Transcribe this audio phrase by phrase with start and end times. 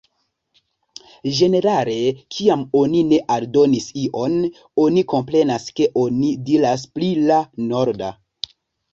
[1.39, 1.97] Ĝenerale,
[2.37, 4.39] kiam oni ne aldonis ion,
[4.85, 8.09] oni komprenas ke oni diras pri la "norda".